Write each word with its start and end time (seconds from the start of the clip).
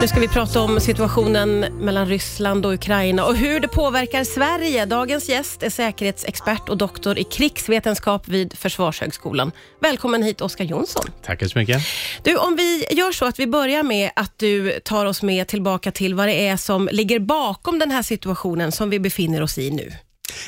Nu 0.00 0.08
ska 0.08 0.20
vi 0.20 0.28
prata 0.28 0.60
om 0.60 0.80
situationen 0.80 1.60
mellan 1.60 2.06
Ryssland 2.06 2.66
och 2.66 2.72
Ukraina 2.72 3.24
och 3.24 3.36
hur 3.36 3.60
det 3.60 3.68
påverkar 3.68 4.24
Sverige. 4.24 4.86
Dagens 4.86 5.28
gäst 5.28 5.62
är 5.62 5.70
säkerhetsexpert 5.70 6.68
och 6.68 6.76
doktor 6.76 7.18
i 7.18 7.24
krigsvetenskap 7.24 8.28
vid 8.28 8.58
Försvarshögskolan. 8.58 9.52
Välkommen 9.80 10.22
hit 10.22 10.40
Oskar 10.40 10.64
Jonsson. 10.64 11.04
Tackar 11.22 11.46
så 11.46 11.58
mycket. 11.58 11.82
Du, 12.22 12.36
om 12.36 12.56
vi 12.56 12.86
gör 12.90 13.12
så 13.12 13.24
att 13.24 13.38
vi 13.38 13.46
börjar 13.46 13.82
med 13.82 14.10
att 14.16 14.38
du 14.38 14.80
tar 14.84 15.06
oss 15.06 15.22
med 15.22 15.48
tillbaka 15.48 15.90
till 15.92 16.14
vad 16.14 16.28
det 16.28 16.48
är 16.48 16.56
som 16.56 16.88
ligger 16.92 17.18
bakom 17.18 17.78
den 17.78 17.90
här 17.90 18.02
situationen 18.02 18.72
som 18.72 18.90
vi 18.90 19.00
befinner 19.00 19.42
oss 19.42 19.58
i 19.58 19.70
nu. 19.70 19.92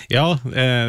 Ja, 0.08 0.38
eh, 0.54 0.88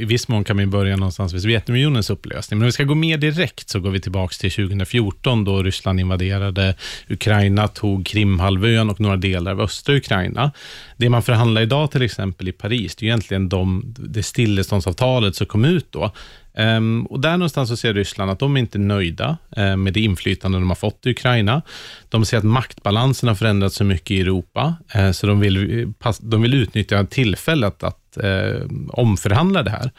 i 0.00 0.04
viss 0.04 0.28
mån 0.28 0.44
kan 0.44 0.56
man 0.56 0.70
börja 0.70 0.96
någonstans 0.96 1.32
vid 1.32 1.42
Sovjetunionens 1.42 2.10
upplösning. 2.10 2.58
Men 2.58 2.64
om 2.64 2.66
vi 2.66 2.72
ska 2.72 2.84
gå 2.84 2.94
mer 2.94 3.18
direkt 3.18 3.68
så 3.68 3.80
går 3.80 3.90
vi 3.90 4.00
tillbaka 4.00 4.34
till 4.40 4.50
2014 4.50 5.44
då 5.44 5.62
Ryssland 5.62 6.00
invaderade 6.00 6.74
Ukraina, 7.08 7.68
tog 7.68 8.06
Krimhalvön 8.06 8.90
och 8.90 9.00
några 9.00 9.16
delar 9.16 9.52
av 9.52 9.60
östra 9.60 9.94
Ukraina. 9.94 10.52
Det 10.96 11.08
man 11.08 11.22
förhandlar 11.22 11.62
idag 11.62 11.90
till 11.90 12.02
exempel 12.02 12.48
i 12.48 12.52
Paris, 12.52 12.96
det 12.96 13.04
är 13.04 13.06
egentligen 13.06 13.48
de, 13.48 13.94
det 13.98 14.22
stilleståndsavtalet 14.22 15.36
som 15.36 15.46
kom 15.46 15.64
ut 15.64 15.86
då. 15.92 16.12
Um, 16.54 17.06
och 17.06 17.20
där 17.20 17.32
någonstans 17.36 17.68
så 17.68 17.76
ser 17.76 17.94
Ryssland 17.94 18.30
att 18.30 18.38
de 18.38 18.56
är 18.56 18.60
inte 18.60 18.78
är 18.78 18.80
nöjda 18.80 19.36
uh, 19.58 19.76
med 19.76 19.92
det 19.92 20.00
inflytande 20.00 20.58
de 20.58 20.68
har 20.68 20.74
fått 20.74 21.06
i 21.06 21.10
Ukraina. 21.10 21.62
De 22.08 22.24
ser 22.24 22.38
att 22.38 22.44
maktbalansen 22.44 23.28
har 23.28 23.36
förändrats 23.36 23.76
så 23.76 23.84
mycket 23.84 24.10
i 24.10 24.20
Europa, 24.20 24.74
uh, 24.96 25.12
så 25.12 25.26
de 25.26 25.40
vill, 25.40 25.80
eh, 26.04 26.12
de 26.20 26.42
vill 26.42 26.54
utnyttja 26.54 27.04
tillfället 27.04 27.82
att 27.82 28.18
uh, 28.24 28.66
omförhandla 28.88 29.62
det 29.62 29.70
här. 29.70 29.90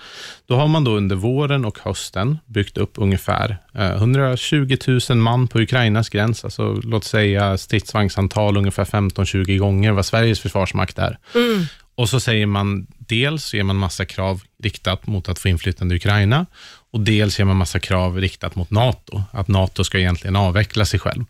Då 0.46 0.56
har 0.56 0.68
man 0.68 0.84
då 0.84 0.92
under 0.92 1.16
våren 1.16 1.66
och 1.66 1.80
hösten 1.80 2.38
byggt 2.46 2.78
upp 2.78 2.92
ungefär 2.96 3.58
120 3.74 4.78
000 5.10 5.18
man 5.18 5.48
på 5.48 5.60
Ukrainas 5.60 6.10
gräns, 6.10 6.44
alltså 6.44 6.74
låt 6.84 7.04
säga 7.04 7.58
stridsvagnsantal 7.58 8.58
ungefär 8.58 8.86
15-20 8.86 9.58
gånger 9.58 9.92
vad 9.92 10.06
Sveriges 10.06 10.40
försvarsmakt 10.40 11.00
är. 11.00 11.18
Mm. 11.36 11.66
Och 11.96 12.10
så 12.10 12.20
säger 12.20 12.46
man, 12.46 12.88
dels 12.98 13.54
ger 13.54 13.64
man 13.64 13.76
massa 13.76 14.06
krav 14.06 14.42
riktat 14.64 15.08
mot 15.08 15.30
att 15.30 15.40
få 15.40 15.48
inflytande 15.48 15.96
i 15.96 15.98
Ukraina 15.98 16.46
och 16.92 17.00
dels 17.00 17.40
ger 17.40 17.46
man 17.46 17.58
massa 17.58 17.80
krav 17.80 18.18
riktat 18.18 18.56
mot 18.56 18.72
NATO, 18.72 19.24
att 19.32 19.48
NATO 19.48 19.84
ska 19.84 20.00
egentligen 20.00 20.36
avveckla 20.36 20.86
sig 20.86 21.00
själv. 21.00 21.24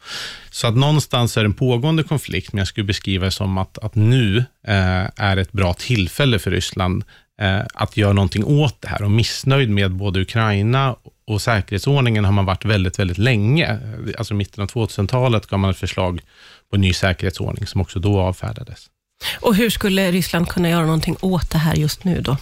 Så 0.51 0.67
att 0.67 0.75
någonstans 0.75 1.37
är 1.37 1.41
det 1.41 1.47
en 1.47 1.53
pågående 1.53 2.03
konflikt, 2.03 2.53
men 2.53 2.57
jag 2.57 2.67
skulle 2.67 2.83
beskriva 2.83 3.25
det 3.25 3.31
som 3.31 3.57
att, 3.57 3.77
att 3.77 3.95
nu 3.95 4.37
eh, 4.67 5.05
är 5.15 5.37
ett 5.37 5.51
bra 5.51 5.73
tillfälle 5.73 6.39
för 6.39 6.51
Ryssland 6.51 7.03
eh, 7.41 7.61
att 7.73 7.97
göra 7.97 8.13
någonting 8.13 8.45
åt 8.45 8.81
det 8.81 8.87
här 8.87 9.03
och 9.03 9.11
missnöjd 9.11 9.69
med 9.69 9.91
både 9.91 10.21
Ukraina 10.21 10.95
och 11.27 11.41
säkerhetsordningen 11.41 12.25
har 12.25 12.31
man 12.31 12.45
varit 12.45 12.65
väldigt, 12.65 12.99
väldigt 12.99 13.17
länge. 13.17 13.79
Alltså 14.17 14.33
i 14.33 14.37
mitten 14.37 14.63
av 14.63 14.69
2000-talet 14.69 15.47
gav 15.47 15.59
man 15.59 15.69
ett 15.69 15.77
förslag 15.77 16.21
på 16.69 16.75
en 16.75 16.81
ny 16.81 16.93
säkerhetsordning 16.93 17.67
som 17.67 17.81
också 17.81 17.99
då 17.99 18.19
avfärdades. 18.19 18.89
Och 19.39 19.55
hur 19.55 19.69
skulle 19.69 20.11
Ryssland 20.11 20.47
kunna 20.47 20.69
göra 20.69 20.85
någonting 20.85 21.17
åt 21.21 21.49
det 21.49 21.57
här 21.57 21.75
just 21.75 22.03
nu 22.03 22.21
då? 22.21 22.37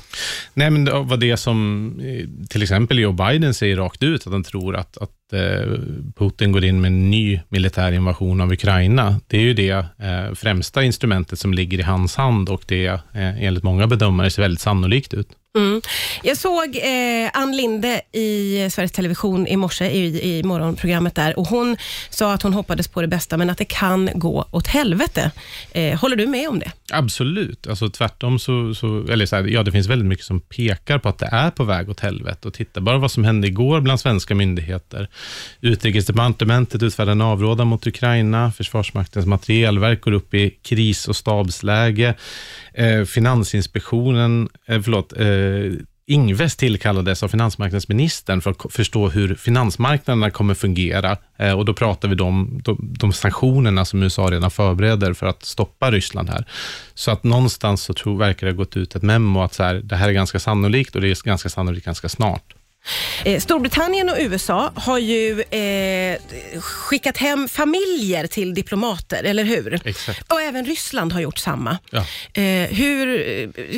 Nej, 0.54 0.70
men 0.70 0.86
det 0.86 0.92
var 0.92 1.18
det 1.18 1.38
som 1.38 1.94
eh, 2.00 2.48
till 2.48 2.64
exempel 2.64 3.00
Joe 3.00 3.12
Biden 3.12 3.54
säger 3.54 3.78
rakt 3.78 4.04
ut, 4.04 4.28
att 4.28 4.34
han 4.34 4.44
tror 4.44 4.76
att, 4.76 4.98
att 4.98 5.12
eh, 5.34 5.80
Putin 6.18 6.52
går 6.52 6.64
in 6.64 6.82
med 6.82 6.88
en 6.88 7.10
ny 7.12 7.40
militär 7.50 7.92
invasion 7.92 8.42
av 8.42 8.52
Ukraina. 8.52 9.20
Det 9.28 9.38
är 9.38 9.42
ju 9.42 9.54
det 9.54 9.70
eh, 9.70 10.34
främsta 10.36 10.84
instrumentet 10.84 11.40
som 11.40 11.54
ligger 11.54 11.80
i 11.80 11.82
hans 11.82 12.16
hand 12.16 12.50
och 12.50 12.64
det 12.68 13.00
enligt 13.14 13.64
många 13.64 13.88
bedömare 13.88 14.30
ser 14.30 14.42
väldigt 14.42 14.62
sannolikt 14.62 15.14
ut. 15.14 15.28
Mm. 15.58 15.82
Jag 16.24 16.38
såg 16.38 16.76
eh, 16.76 17.30
Ann 17.34 17.58
Linde 17.58 18.02
i 18.12 18.68
Sveriges 18.72 18.92
Television 18.92 19.48
i 19.48 19.56
morse, 19.56 19.90
i, 19.90 20.38
i 20.38 20.44
morgonprogrammet 20.44 21.16
där, 21.16 21.40
och 21.40 21.48
hon 21.48 21.78
sa 22.10 22.34
att 22.34 22.42
hon 22.42 22.54
hoppades 22.54 22.88
på 22.88 23.02
det 23.02 23.08
bästa, 23.08 23.38
men 23.38 23.50
att 23.50 23.58
det 23.58 23.66
kan 23.66 24.10
gå 24.14 24.46
åt 24.52 24.68
helvete. 24.68 25.32
Eh, 25.72 26.00
håller 26.00 26.16
du 26.16 26.28
med 26.28 26.50
om 26.50 26.60
det? 26.60 26.72
Absolut. 26.92 27.68
Alltså, 27.68 27.90
tvärtom, 27.90 28.40
så, 28.40 28.74
så, 28.76 29.08
eller 29.08 29.26
så 29.26 29.36
här, 29.36 29.44
ja, 29.44 29.64
det 29.64 29.72
finns 29.72 29.88
väldigt 29.88 30.08
mycket 30.08 30.26
som 30.26 30.40
pekar 30.40 31.00
på 31.00 31.10
att 31.10 31.18
det 31.18 31.30
är 31.32 31.52
på 31.52 31.64
väg 31.64 31.90
åt 31.90 32.00
helvete. 32.00 32.48
Och 32.48 32.54
titta 32.54 32.82
bara 32.82 32.98
vad 32.98 33.12
som 33.12 33.24
hände 33.24 33.48
igår 33.48 33.82
bland 33.82 34.00
svenska 34.00 34.36
myndigheter. 34.36 35.10
Utrikesdepartementet 35.62 36.84
utfärdar 36.84 37.12
en 37.12 37.22
avrådan 37.22 37.68
mot 37.68 37.88
Ukraina, 37.88 38.52
Försvarsmaktens 38.52 39.26
materielverk 39.26 40.02
går 40.02 40.12
upp 40.12 40.34
i 40.34 40.50
kris 40.50 41.08
och 41.08 41.16
stabsläge. 41.16 42.16
Eh, 42.74 43.04
Finansinspektionen, 43.04 44.50
eh, 44.68 44.82
förlåt, 44.82 45.14
eh, 45.18 45.86
Ingves 46.10 46.56
tillkallades 46.56 47.24
av 47.24 47.28
finansmarknadsministern 47.28 48.42
för 48.42 48.52
att 48.52 48.74
förstå 48.74 49.10
hur 49.10 49.36
finansmarknaderna 49.36 50.32
kommer 50.32 50.54
fungera. 50.54 51.18
Eh, 51.38 51.52
och 51.52 51.66
då 51.66 51.74
pratar 51.74 52.08
vi 52.08 52.22
om 52.22 52.62
de, 52.64 52.78
de 53.00 53.14
sanktionerna 53.14 53.86
som 53.86 54.04
USA 54.04 54.32
redan 54.32 54.52
förbereder 54.52 55.14
för 55.14 55.28
att 55.28 55.46
stoppa 55.46 55.92
Ryssland 55.92 56.30
här. 56.30 56.46
Så 56.94 57.12
att 57.12 57.24
någonstans 57.24 57.84
så 57.84 57.94
tror, 57.94 58.18
verkar 58.18 58.48
det 58.48 58.54
ha 58.54 58.58
gått 58.58 58.78
ut 58.78 58.96
ett 58.96 59.04
memo 59.04 59.42
att 59.42 59.54
så 59.54 59.64
här, 59.64 59.76
det 59.76 59.96
här 59.96 60.10
är 60.10 60.14
ganska 60.14 60.40
sannolikt 60.40 60.96
och 60.96 61.02
det 61.02 61.08
är 61.08 61.26
ganska 61.26 61.50
sannolikt 61.50 61.86
ganska 61.86 62.10
snart. 62.10 62.54
Eh, 63.26 63.40
Storbritannien 63.40 64.10
och 64.10 64.16
USA 64.20 64.72
har 64.76 64.98
ju 64.98 65.42
eh, 65.42 66.18
skickat 66.62 67.18
hem 67.18 67.48
familjer 67.48 68.28
till 68.28 68.54
diplomater, 68.54 69.24
eller 69.24 69.44
hur? 69.44 69.82
Exakt. 69.84 70.32
Och 70.32 70.42
även 70.42 70.66
Ryssland 70.66 71.14
har 71.14 71.22
gjort 71.22 71.38
samma. 71.38 71.78
Ja. 71.92 72.00
Eh, 72.34 72.70
hur, 72.70 73.08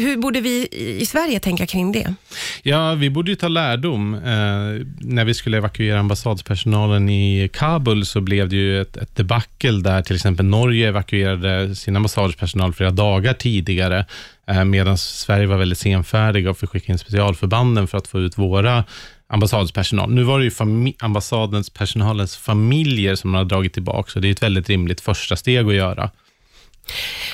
hur 0.01 0.17
borde 0.17 0.41
vi 0.41 0.67
i 0.99 1.05
Sverige 1.05 1.39
tänka 1.39 1.65
kring 1.65 1.91
det? 1.91 2.13
Ja, 2.63 2.93
vi 2.93 3.09
borde 3.09 3.31
ju 3.31 3.35
ta 3.35 3.47
lärdom. 3.47 4.13
Eh, 4.13 4.21
när 4.99 5.25
vi 5.25 5.33
skulle 5.33 5.57
evakuera 5.57 5.99
ambassadspersonalen 5.99 7.09
i 7.09 7.49
Kabul 7.53 8.05
så 8.05 8.21
blev 8.21 8.49
det 8.49 8.55
ju 8.55 8.81
ett, 8.81 8.97
ett 8.97 9.15
debacle 9.15 9.81
där 9.81 10.01
till 10.01 10.15
exempel 10.15 10.45
Norge 10.45 10.87
evakuerade 10.87 11.75
sin 11.75 11.95
ambassadpersonal 11.95 12.73
flera 12.73 12.91
dagar 12.91 13.33
tidigare 13.33 14.05
Eh, 14.40 14.40
medan 14.65 14.97
Sverige 14.97 15.47
var 15.47 15.57
väldigt 15.57 15.77
senfärdiga 15.77 16.49
och 16.49 16.57
fick 16.57 16.69
skicka 16.69 16.91
in 16.91 16.97
specialförbanden 16.97 17.87
för 17.87 17.97
att 17.97 18.07
få 18.07 18.19
ut 18.19 18.37
våra 18.37 18.83
ambassadspersonal. 19.27 20.11
Nu 20.11 20.23
var 20.23 20.39
det 20.39 20.45
ju 20.45 20.93
ambassadens 20.99 21.69
personalens 21.69 22.37
familjer 22.37 23.15
som 23.15 23.29
man 23.29 23.37
har 23.37 23.45
dragit 23.45 23.73
tillbaka, 23.73 24.11
så 24.11 24.19
det 24.19 24.27
är 24.27 24.31
ett 24.31 24.43
väldigt 24.43 24.69
rimligt 24.69 25.01
första 25.01 25.35
steg 25.35 25.67
att 25.67 25.73
göra. 25.73 26.09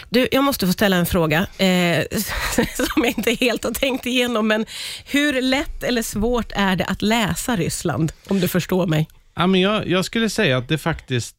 Du, 0.09 0.27
jag 0.31 0.43
måste 0.43 0.67
få 0.67 0.73
ställa 0.73 0.95
en 0.95 1.05
fråga 1.05 1.47
eh, 1.57 2.03
som 2.75 3.03
jag 3.03 3.13
inte 3.17 3.31
helt 3.39 3.63
har 3.63 3.71
tänkt 3.71 4.05
igenom, 4.05 4.47
men 4.47 4.65
hur 5.05 5.41
lätt 5.41 5.83
eller 5.83 6.01
svårt 6.01 6.51
är 6.55 6.75
det 6.75 6.85
att 6.85 7.01
läsa 7.01 7.55
Ryssland, 7.55 8.11
om 8.27 8.39
du 8.39 8.47
förstår 8.47 8.87
mig? 8.87 9.07
Ja, 9.35 9.47
men 9.47 9.61
jag, 9.61 9.87
jag 9.87 10.05
skulle 10.05 10.29
säga 10.29 10.57
att 10.57 10.67
det 10.67 10.77
faktiskt 10.77 11.35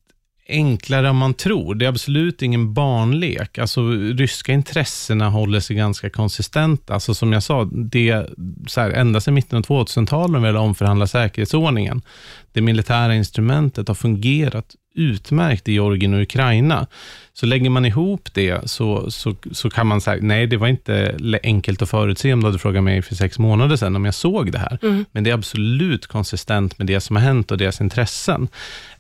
enklare 0.49 1.09
än 1.09 1.17
man 1.17 1.35
tror. 1.35 1.75
Det 1.75 1.85
är 1.85 1.89
absolut 1.89 2.43
ingen 2.43 2.75
barnlek. 2.75 3.59
Alltså, 3.59 3.91
ryska 3.91 4.53
intressena 4.53 5.29
håller 5.29 5.61
sig 5.61 5.77
ganska 5.77 6.11
konsistenta. 6.11 6.95
Alltså, 6.95 7.15
som 7.15 7.33
jag 7.33 7.43
sa, 7.43 7.65
det, 7.65 8.27
så 8.67 8.81
här, 8.81 8.91
ända 8.91 9.21
sedan 9.21 9.35
mitten 9.35 9.59
av 9.59 9.65
2000-talet 9.65 10.43
när 10.43 10.53
vi 10.53 10.59
omförhandla 10.59 11.07
säkerhetsordningen. 11.07 12.03
Det 12.53 12.61
militära 12.61 13.15
instrumentet 13.15 13.89
har 13.89 13.95
fungerat 13.95 14.75
utmärkt 14.99 15.69
i 15.69 15.73
Georgien 15.73 16.15
och 16.15 16.21
Ukraina. 16.21 16.87
Så 17.33 17.47
lägger 17.47 17.71
man 17.71 17.85
ihop 17.85 18.29
det 18.33 18.71
så, 18.71 19.11
så, 19.11 19.37
så 19.53 19.71
kan 19.71 19.87
man 19.87 20.01
säga, 20.01 20.19
nej 20.23 20.47
det 20.47 20.57
var 20.57 20.69
inte 20.69 21.17
enkelt 21.43 21.83
att 21.83 21.91
förutse 21.91 22.33
om 22.33 22.41
du 22.41 22.47
hade 22.47 22.59
frågat 22.59 22.85
mig 22.85 23.03
för 23.03 23.15
sex 23.15 23.39
månader 23.39 23.77
sedan 23.77 23.97
om 23.97 24.05
jag 24.05 24.15
såg 24.15 24.53
det 24.53 24.59
här. 24.59 24.79
Mm. 24.83 25.05
Men 25.13 25.25
det 25.25 25.31
är 25.31 25.35
absolut 25.35 26.07
konsistent 26.07 26.79
med 26.79 26.87
det 26.87 27.01
som 27.01 27.17
har 27.17 27.23
hänt 27.23 27.51
och 27.51 27.59
deras 27.59 27.81
intressen. 27.81 28.49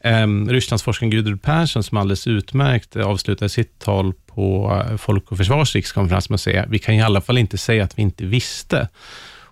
Um, 0.04 0.48
Rysslandsforskaren 0.48 1.10
Gudrun 1.10 1.38
Persson, 1.38 1.82
som 1.82 1.98
alldeles 1.98 2.26
utmärkt 2.26 2.96
avslutade 2.96 3.48
sitt 3.48 3.78
tal 3.78 4.12
på 4.26 4.82
Folk 4.98 5.32
och 5.32 5.38
Försvars 5.38 5.74
rikskonferens 5.74 6.30
med 6.30 6.34
att 6.34 6.40
säga, 6.40 6.66
vi 6.68 6.78
kan 6.78 6.94
i 6.94 7.02
alla 7.02 7.20
fall 7.20 7.38
inte 7.38 7.58
säga 7.58 7.84
att 7.84 7.98
vi 7.98 8.02
inte 8.02 8.24
visste. 8.24 8.88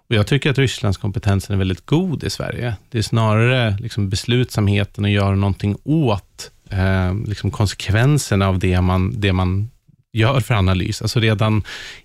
Och 0.09 0.15
jag 0.15 0.27
tycker 0.27 0.51
att 0.51 0.59
Rysslands 0.59 0.99
kompetensen 0.99 1.55
är 1.55 1.59
väldigt 1.59 1.87
god 1.87 2.25
i 2.25 2.31
Sverige. 2.31 2.77
Det 2.91 2.99
är 2.99 3.03
snarare 3.03 3.77
liksom 3.81 4.09
beslutsamheten 4.09 5.05
att 5.05 5.11
göra 5.11 5.35
någonting 5.35 5.77
åt 5.85 6.51
eh, 6.71 7.15
liksom 7.27 7.51
konsekvenserna 7.51 8.49
av 8.49 8.59
det 8.59 8.81
man, 8.81 9.21
det 9.21 9.33
man 9.33 9.71
gör 10.17 10.41
för 10.41 10.55
analys. 10.55 11.03
Alltså 11.03 11.21
redan 11.21 11.63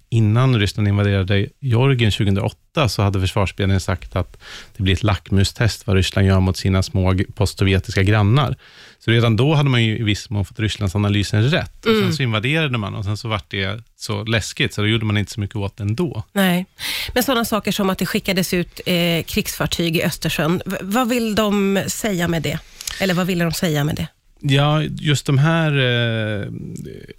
innan 0.10 0.60
Ryssland 0.60 0.88
invaderade 0.88 1.48
Georgien 1.60 2.12
2008, 2.12 2.90
så 2.90 3.02
hade 3.02 3.20
försvarsberedningen 3.20 3.82
sagt 3.82 4.16
att 4.16 4.38
det 4.78 4.84
blir 4.84 4.94
ett 4.94 5.04
lackmustest 5.04 5.88
vad 5.88 5.96
Ryssland 5.96 6.28
gör 6.28 6.40
mot 6.40 6.58
sina 6.58 6.84
små 6.84 7.16
postsovjetiska 7.36 8.04
grannar. 8.04 8.56
Så 9.00 9.12
redan 9.12 9.36
då 9.36 9.54
hade 9.54 9.70
man 9.70 9.84
ju 9.84 9.98
i 9.98 10.04
viss 10.04 10.30
mån 10.30 10.46
fått 10.46 10.60
Rysslandsanalysen 10.60 11.50
rätt. 11.50 11.86
Och 11.86 11.92
mm. 11.92 12.04
Sen 12.04 12.14
så 12.14 12.24
invaderade 12.24 12.78
man 12.78 12.96
och 12.96 13.06
sen 13.06 13.18
så 13.18 13.28
vart 13.28 13.52
det 13.52 13.84
så 13.96 14.24
läskigt, 14.24 14.74
så 14.74 14.82
då 14.82 14.88
gjorde 14.88 15.06
man 15.06 15.18
inte 15.18 15.32
så 15.32 15.40
mycket 15.40 15.56
åt 15.56 15.78
det 15.78 15.84
ändå. 15.84 16.24
Nej, 16.34 16.66
men 17.14 17.24
sådana 17.24 17.46
saker 17.46 17.72
som 17.72 17.90
att 17.90 17.98
det 17.98 18.06
skickades 18.06 18.54
ut 18.54 18.82
eh, 18.86 19.24
krigsfartyg 19.24 19.98
i 19.98 20.04
Östersjön, 20.04 20.62
v 20.66 20.78
vad 20.82 21.10
vill 21.10 21.36
de 21.36 21.84
säga 21.88 22.28
med 22.28 22.42
det? 22.42 22.60
Eller 23.00 23.14
vad 23.14 23.28
ville 23.28 23.44
de 23.44 23.52
säga 23.52 23.84
med 23.84 23.96
det? 23.96 24.08
Ja, 24.44 24.84
just 24.84 25.26
de 25.26 25.38
här 25.38 25.78
eh, 25.78 26.48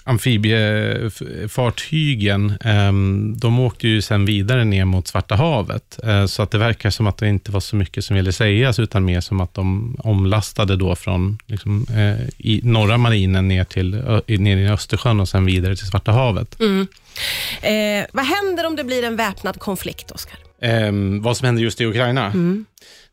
amfibiefartygen, 0.04 2.50
eh, 2.50 2.92
de 3.40 3.60
åkte 3.60 3.88
ju 3.88 4.02
sen 4.02 4.24
vidare 4.24 4.64
ner 4.64 4.84
mot 4.84 5.08
Svarta 5.08 5.34
havet, 5.34 5.98
eh, 6.04 6.26
så 6.26 6.42
att 6.42 6.50
det 6.50 6.58
verkar 6.58 6.90
som 6.90 7.06
att 7.06 7.18
det 7.18 7.28
inte 7.28 7.50
var 7.50 7.60
så 7.60 7.76
mycket 7.76 8.04
som 8.04 8.16
ville 8.16 8.32
sägas, 8.32 8.78
utan 8.78 9.04
mer 9.04 9.20
som 9.20 9.40
att 9.40 9.54
de 9.54 9.96
omlastade 9.98 10.76
då 10.76 10.94
från 10.94 11.38
liksom, 11.46 11.86
eh, 11.90 12.28
i 12.38 12.60
norra 12.64 12.98
marinen 12.98 13.48
ner, 13.48 13.64
till, 13.64 13.94
ö, 13.94 14.20
ner 14.26 14.56
i 14.56 14.68
Östersjön 14.68 15.20
och 15.20 15.28
sen 15.28 15.44
vidare 15.44 15.76
till 15.76 15.86
Svarta 15.86 16.12
havet. 16.12 16.60
Mm. 16.60 16.86
Eh, 17.62 18.06
vad 18.12 18.24
händer 18.24 18.66
om 18.66 18.76
det 18.76 18.84
blir 18.84 19.04
en 19.04 19.16
väpnad 19.16 19.58
konflikt, 19.58 20.10
Oskar? 20.10 20.38
Ehm, 20.62 21.22
vad 21.22 21.36
som 21.36 21.46
händer 21.46 21.62
just 21.62 21.80
i 21.80 21.86
Ukraina? 21.86 22.26
Mm. 22.26 22.64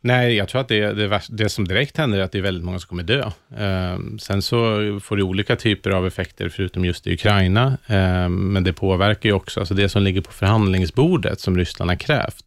Nej, 0.01 0.36
jag 0.36 0.48
tror 0.48 0.62
att 0.62 0.68
det, 0.68 0.94
det, 0.94 1.22
det 1.30 1.50
som 1.50 1.68
direkt 1.68 1.98
händer 1.98 2.19
är 2.19 2.24
att 2.24 2.31
det 2.31 2.38
är 2.38 2.42
väldigt 2.42 2.63
många 2.63 2.80
som 2.80 2.88
kommer 2.88 3.04
dö. 3.04 3.22
Eh, 3.57 4.00
sen 4.19 4.42
så 4.42 4.57
får 5.04 5.18
det 5.18 5.24
olika 5.24 5.56
typer 5.56 5.90
av 5.90 6.07
effekter, 6.07 6.50
förutom 6.50 6.86
just 6.86 7.07
i 7.07 7.13
Ukraina. 7.13 7.78
eh, 7.88 8.30
men 8.30 8.63
det 8.63 8.74
påverkar 8.74 9.30
ju 9.30 9.36
också, 9.36 9.60
alltså 9.60 9.74
det 9.74 9.90
som 9.90 10.04
ligger 10.04 10.22
på 10.22 10.31
förhandlingsbordet, 10.31 11.40
som 11.40 11.57
Ryssland 11.57 11.92
har 11.92 11.96
krävt, 11.96 12.46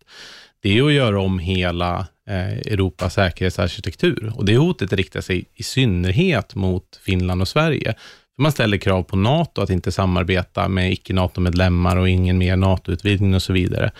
det 0.63 0.79
är 0.79 0.83
att 0.83 0.93
göra 0.93 1.21
om 1.21 1.39
hela 1.39 2.07
eh, 2.29 2.53
Europas 2.53 3.15
säkerhetsarkitektur. 3.15 4.33
Och 4.37 4.45
det 4.45 4.57
hotet 4.57 4.93
riktar 4.93 5.21
sig 5.21 5.45
i 5.55 5.63
synnerhet 5.63 6.55
mot 6.55 7.01
Finland 7.05 7.41
och 7.41 7.49
Sverige. 7.49 7.95
Man 8.39 8.53
ställer 8.53 8.77
krav 8.77 9.03
på 9.03 9.17
NATO 9.17 9.63
att 9.63 9.71
inte 9.71 9.93
samarbeta 9.93 10.69
med 10.69 10.93
icke-NATO-medlemmar 10.93 11.97
och 11.97 12.09
ingen 12.09 12.39
mer 12.39 12.57
NATO-utvidgning 12.57 13.35
och 13.35 13.43
så 13.43 13.53
vidare. 13.53 13.91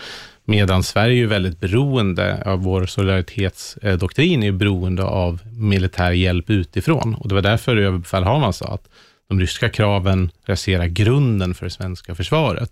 Medan 0.45 0.83
Sverige 0.83 1.23
är 1.23 1.27
väldigt 1.27 1.59
beroende 1.59 2.43
av 2.45 2.63
vår 2.63 2.85
solidaritetsdoktrin, 2.85 4.43
är 4.43 4.51
beroende 4.51 5.03
av 5.03 5.39
militär 5.45 6.11
hjälp 6.11 6.49
utifrån. 6.49 7.15
Och 7.15 7.27
det 7.27 7.35
var 7.35 7.41
därför 7.41 7.77
överbefälhavaren 7.77 8.53
sa 8.53 8.65
att 8.65 8.89
de 9.29 9.39
ryska 9.39 9.69
kraven 9.69 10.31
raserar 10.45 10.85
grunden 10.85 11.53
för 11.53 11.65
det 11.65 11.69
svenska 11.69 12.15
försvaret. 12.15 12.71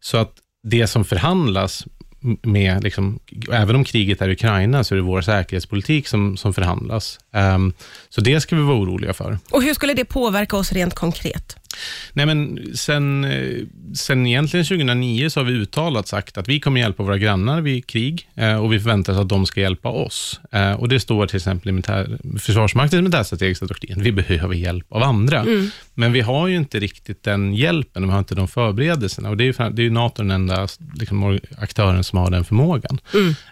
Så 0.00 0.16
att 0.16 0.32
det 0.62 0.86
som 0.86 1.04
förhandlas 1.04 1.84
med, 2.42 2.84
liksom, 2.84 3.18
även 3.52 3.76
om 3.76 3.84
kriget 3.84 4.22
är 4.22 4.28
i 4.28 4.32
Ukraina, 4.32 4.84
så 4.84 4.94
är 4.94 4.96
det 4.96 5.02
vår 5.02 5.20
säkerhetspolitik 5.20 6.08
som, 6.08 6.36
som 6.36 6.54
förhandlas. 6.54 7.18
Um, 7.32 7.72
så 8.08 8.20
det 8.20 8.40
ska 8.40 8.56
vi 8.56 8.62
vara 8.62 8.76
oroliga 8.76 9.12
för. 9.12 9.38
Och 9.50 9.62
hur 9.62 9.74
skulle 9.74 9.94
det 9.94 10.04
påverka 10.04 10.56
oss 10.56 10.72
rent 10.72 10.94
konkret? 10.94 11.56
Nej, 12.12 12.26
men 12.26 12.58
sen, 12.74 13.24
eh, 13.24 13.66
sen 13.94 14.26
egentligen 14.26 14.66
2009 14.66 15.30
så 15.30 15.40
har 15.40 15.44
vi 15.44 15.52
uttalat 15.52 16.08
sagt 16.08 16.38
att 16.38 16.48
vi 16.48 16.60
kommer 16.60 16.80
hjälpa 16.80 17.02
våra 17.02 17.18
grannar 17.18 17.60
vid 17.60 17.86
krig 17.86 18.28
eh, 18.34 18.56
och 18.56 18.72
vi 18.72 18.80
förväntar 18.80 19.12
oss 19.12 19.18
att 19.18 19.28
de 19.28 19.46
ska 19.46 19.60
hjälpa 19.60 19.88
oss. 19.88 20.40
Eh, 20.52 20.72
och 20.72 20.88
Det 20.88 21.00
står 21.00 21.26
till 21.26 21.36
exempel 21.36 21.68
i 21.68 21.72
militär, 21.72 22.18
Försvarsmaktens 22.38 23.02
militärstrategiska 23.02 23.66
doktrin. 23.66 24.02
Vi 24.02 24.12
behöver 24.12 24.54
hjälp 24.54 24.86
av 24.88 25.02
andra. 25.02 25.44
Men 25.94 26.12
vi 26.12 26.20
har 26.20 26.48
ju 26.48 26.56
inte 26.56 26.80
riktigt 26.80 27.22
den 27.22 27.54
hjälpen 27.54 28.02
vi 28.02 28.08
har 28.08 28.18
inte 28.18 28.34
de 28.34 28.48
förberedelserna. 28.48 29.30
Och 29.30 29.36
det 29.36 29.44
är 29.44 29.46
ju, 29.46 29.70
det 29.70 29.82
är 29.82 29.84
ju 29.84 29.90
NATO 29.90 30.22
den 30.22 30.30
enda 30.30 30.68
liksom, 30.94 31.40
aktören 31.58 32.04
som 32.04 32.18
har 32.18 32.30
den 32.30 32.44
förmågan. 32.44 32.98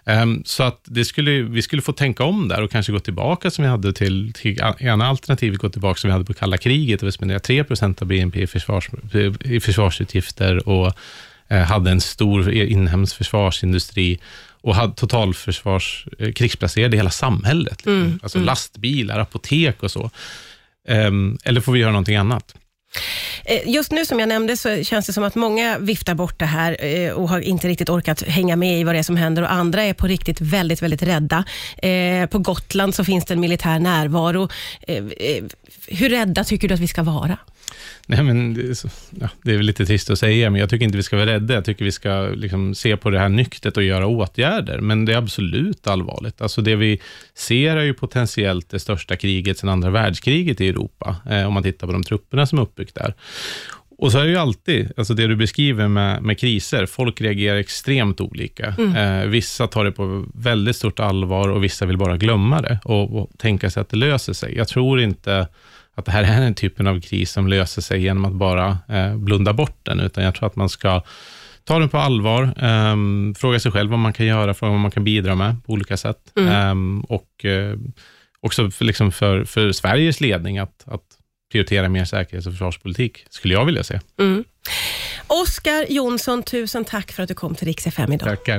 Ehm, 0.05 0.43
så 0.44 0.62
att 0.62 0.81
det 0.84 1.05
skulle, 1.05 1.43
vi 1.43 1.62
skulle 1.62 1.82
få 1.82 1.93
tänka 1.93 2.25
om 2.25 2.49
där 2.49 2.62
och 2.62 2.70
kanske 2.70 2.93
gå 2.93 2.99
tillbaka 2.99 3.50
som 3.50 3.64
vi 3.64 3.70
hade 3.70 3.93
till, 3.93 4.32
till 4.32 4.61
ena 4.78 5.06
alternativet, 5.06 5.58
gå 5.58 5.69
tillbaka 5.69 5.99
som 5.99 6.08
vi 6.08 6.12
hade 6.12 6.25
på 6.25 6.34
kalla 6.34 6.58
kriget, 6.58 7.02
och 7.02 7.08
vi 7.08 7.12
spenderade 7.12 7.44
3% 7.44 8.02
av 8.02 8.08
BNP 8.11 8.43
i, 8.43 8.47
försvars, 8.47 8.89
i 9.45 9.61
försvarsutgifter 9.61 10.69
och 10.69 10.93
eh, 11.49 11.59
hade 11.62 11.91
en 11.91 12.01
stor 12.01 12.53
inhemsk 12.53 13.17
försvarsindustri 13.17 14.19
och 14.62 14.75
hade 14.75 14.95
totalförsvars, 14.95 16.07
eh, 16.19 16.33
krigsplacerade 16.33 16.97
hela 16.97 17.11
samhället. 17.11 17.77
Liksom. 17.77 18.21
Alltså 18.23 18.39
lastbilar, 18.39 19.19
apotek 19.19 19.83
och 19.83 19.91
så. 19.91 20.11
Ehm, 20.89 21.39
eller 21.45 21.61
får 21.61 21.73
vi 21.73 21.79
göra 21.81 21.91
någonting 21.93 22.17
annat? 22.17 22.55
Eh, 23.45 23.69
Just 23.69 23.93
nu 23.93 24.07
som 24.07 24.21
jag 24.21 24.29
nämnde 24.29 24.57
så 24.57 24.85
känns 24.85 25.07
det 25.07 25.12
som 25.12 25.25
att 25.25 25.35
många 25.35 25.79
viftar 25.79 26.15
bort 26.15 26.39
det 26.39 26.47
här 26.47 27.12
och 27.12 27.29
har 27.29 27.41
inte 27.41 27.69
riktigt 27.69 27.89
orkat 27.89 28.23
hänga 28.23 28.57
med 28.57 28.81
i 28.81 28.85
vad 28.85 28.95
det 28.95 28.99
är 28.99 29.03
som 29.03 29.17
händer 29.17 29.43
och 29.43 29.53
andra 29.53 29.83
är 29.83 29.95
på 29.95 30.07
riktigt 30.07 30.41
väldigt, 30.41 30.83
väldigt 30.83 31.03
rädda. 31.03 31.45
På 32.31 32.39
Gotland 32.39 32.95
så 32.95 33.05
finns 33.05 33.25
det 33.25 33.35
en 33.35 33.41
militär 33.41 33.79
närvaro. 33.79 34.49
Hur 35.87 36.09
rädda 36.09 36.45
tycker 36.45 36.69
du 36.69 36.75
att 36.75 36.81
vi 36.81 36.89
ska 36.89 37.03
vara? 37.03 37.39
Nej, 38.06 38.23
men 38.23 38.55
det, 38.55 38.71
är 38.71 38.75
så, 38.75 38.88
ja, 39.21 39.29
det 39.43 39.53
är 39.53 39.56
väl 39.56 39.67
lite 39.67 39.87
trist 39.87 40.11
att 40.11 40.19
säga, 40.19 40.50
men 40.50 40.61
jag 40.61 40.71
tycker 40.71 40.85
inte 40.85 40.97
vi 40.97 41.03
ska 41.03 41.17
vara 41.17 41.27
rädda. 41.27 41.55
Jag 41.55 41.65
tycker 41.65 41.85
vi 41.85 41.93
ska 41.93 42.32
liksom 42.35 42.75
se 42.75 42.97
på 42.97 43.11
det 43.11 43.19
här 43.19 43.29
nyktert 43.29 43.77
och 43.77 43.82
göra 43.82 44.06
åtgärder, 44.06 44.81
men 44.81 45.05
det 45.05 45.12
är 45.12 45.17
absolut 45.17 45.87
allvarligt. 45.87 46.41
Alltså 46.41 46.62
det 46.62 46.77
vi 46.77 47.00
ser 47.35 47.77
är 47.77 47.85
ju 47.85 47.94
potentiellt 47.94 48.71
det 48.71 48.79
största 48.79 49.17
kriget 49.17 49.59
sedan 49.59 49.69
andra 49.69 49.91
världskriget 49.91 50.61
i 50.61 50.69
Europa, 50.69 51.17
eh, 51.31 51.47
om 51.47 51.55
man 51.55 51.62
tittar 51.62 51.87
på 51.87 51.93
de 51.93 52.03
trupperna 52.03 52.47
som 52.47 52.59
är 52.59 52.62
uppbyggt 52.62 52.94
där. 52.94 53.15
Och 54.00 54.12
så 54.12 54.19
är 54.19 54.25
det 54.25 54.31
ju 54.31 54.37
alltid, 54.37 54.93
alltså 54.97 55.15
det 55.15 55.26
du 55.26 55.37
beskriver 55.37 55.88
med, 55.88 56.23
med 56.23 56.38
kriser, 56.38 56.87
folk 56.87 57.21
reagerar 57.21 57.56
extremt 57.56 58.21
olika. 58.21 58.75
Eh, 58.97 59.26
vissa 59.26 59.67
tar 59.67 59.85
det 59.85 59.93
på 59.93 60.26
väldigt 60.35 60.76
stort 60.76 61.00
allvar 61.00 61.49
och 61.49 61.65
vissa 61.65 61.87
vill 61.87 61.97
bara 61.97 62.17
glömma 62.17 62.62
det 62.62 62.79
och, 62.85 63.21
och 63.21 63.31
tänka 63.38 63.71
sig 63.71 63.81
att 63.81 63.88
det 63.88 63.97
löser 63.97 64.33
sig. 64.33 64.56
Jag 64.56 64.69
tror 64.69 65.00
inte 65.00 65.49
att 65.94 66.04
det 66.04 66.12
här 66.12 66.22
är 66.22 66.40
den 66.40 66.54
typen 66.54 66.87
av 66.87 67.00
kris 67.00 67.32
som 67.32 67.48
löser 67.48 67.82
sig 67.82 68.02
genom 68.02 68.25
att 68.25 68.32
bara 68.32 68.78
eh, 68.88 69.16
blunda 69.16 69.52
bort 69.52 69.78
den, 69.82 70.00
utan 70.00 70.25
jag 70.25 70.34
tror 70.34 70.46
att 70.46 70.56
man 70.56 70.69
ska 70.69 71.02
ta 71.64 71.78
den 71.78 71.88
på 71.88 71.98
allvar, 71.98 72.54
ehm, 72.56 73.34
fråga 73.38 73.60
sig 73.60 73.72
själv 73.72 73.90
vad 73.90 73.98
man 73.98 74.12
kan 74.12 74.26
göra, 74.26 74.54
fråga 74.54 74.70
vad 74.70 74.81
man 74.81 74.90
kan 74.90 75.04
bidra 75.04 75.34
med 75.34 75.64
på 75.66 75.72
olika 75.72 75.96
sätt. 75.96 76.32
Ehm, 76.37 77.00
och 77.00 77.44
eh, 77.44 77.76
också 78.40 78.70
för, 78.70 78.84
liksom 78.84 79.12
för, 79.12 79.44
för 79.44 79.72
Sveriges 79.72 80.20
ledning 80.20 80.58
att, 80.58 80.84
att 80.87 81.02
prioritera 81.52 81.88
mer 81.88 82.04
säkerhets 82.04 82.46
och 82.46 82.52
försvarspolitik, 82.52 83.26
skulle 83.31 83.54
jag 83.54 83.64
vilja 83.64 83.84
se. 83.84 84.00
Mm. 84.19 84.44
Oskar 85.26 85.87
Jonsson, 85.88 86.42
tusen 86.42 86.84
tack 86.84 87.12
för 87.12 87.22
att 87.22 87.28
du 87.28 87.34
kom 87.34 87.54
till 87.54 87.66
Rix 87.66 87.87
FM 87.87 88.12
idag. 88.12 88.28
Tackar. 88.28 88.58